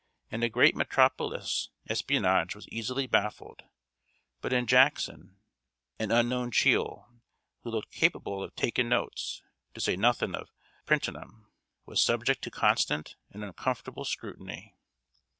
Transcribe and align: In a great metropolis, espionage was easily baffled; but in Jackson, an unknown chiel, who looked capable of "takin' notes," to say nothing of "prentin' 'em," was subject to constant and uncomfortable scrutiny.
In 0.31 0.41
a 0.41 0.49
great 0.49 0.75
metropolis, 0.75 1.69
espionage 1.87 2.55
was 2.55 2.67
easily 2.69 3.05
baffled; 3.05 3.65
but 4.41 4.51
in 4.51 4.65
Jackson, 4.65 5.37
an 5.99 6.09
unknown 6.09 6.49
chiel, 6.49 7.13
who 7.61 7.69
looked 7.69 7.91
capable 7.91 8.41
of 8.41 8.55
"takin' 8.55 8.89
notes," 8.89 9.43
to 9.75 9.79
say 9.79 9.95
nothing 9.95 10.33
of 10.33 10.49
"prentin' 10.87 11.15
'em," 11.15 11.51
was 11.85 12.01
subject 12.01 12.43
to 12.45 12.49
constant 12.49 13.15
and 13.29 13.43
uncomfortable 13.43 14.03
scrutiny. 14.03 14.75